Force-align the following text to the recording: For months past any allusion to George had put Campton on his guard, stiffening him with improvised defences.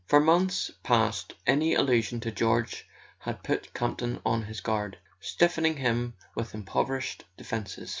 For 0.07 0.19
months 0.19 0.71
past 0.81 1.35
any 1.45 1.75
allusion 1.75 2.21
to 2.21 2.31
George 2.31 2.87
had 3.19 3.43
put 3.43 3.71
Campton 3.75 4.19
on 4.25 4.41
his 4.45 4.59
guard, 4.59 4.97
stiffening 5.19 5.77
him 5.77 6.15
with 6.33 6.55
improvised 6.55 7.23
defences. 7.37 7.89